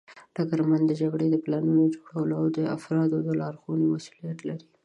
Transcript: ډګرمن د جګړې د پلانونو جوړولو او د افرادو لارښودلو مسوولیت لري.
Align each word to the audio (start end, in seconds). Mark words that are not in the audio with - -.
ډګرمن 0.35 0.81
د 0.87 0.91
جګړې 1.01 1.27
د 1.31 1.35
پلانونو 1.43 1.83
جوړولو 1.95 2.33
او 2.41 2.45
د 2.57 2.59
افرادو 2.75 3.37
لارښودلو 3.41 3.91
مسوولیت 3.93 4.39
لري. 4.49 4.65